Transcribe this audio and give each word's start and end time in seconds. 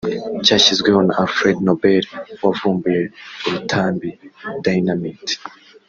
Cyashyizweho 0.45 0.99
na 1.07 1.13
Alfred 1.23 1.57
Nobel 1.67 2.03
wavumbuye 2.43 3.01
urutambi 3.47 4.09
(Dynamite) 4.63 5.33